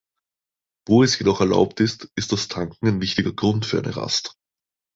Wo 0.87 1.03
es 1.03 1.19
jedoch 1.19 1.41
erlaubt 1.41 1.79
ist, 1.79 2.11
ist 2.15 2.31
das 2.31 2.47
Tanken 2.47 2.87
ein 2.87 3.01
wichtiger 3.01 3.33
Grund 3.33 3.67
für 3.67 3.77
eine 3.77 3.95
Rast. 3.95 4.33